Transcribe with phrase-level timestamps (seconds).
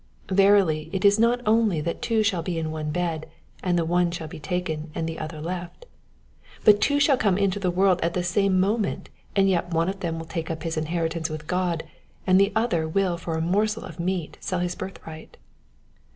[0.31, 3.29] Verily, it is not only that two shall be in one bed,
[3.61, 5.85] and the one shall be taken, and the other left;
[6.65, 9.87] but, two shall come into the world at the same mo ment, and yet one
[9.89, 11.83] of them will take up his inher itance with God,
[12.25, 15.37] and the other will for a morsel of meat sell his birthright.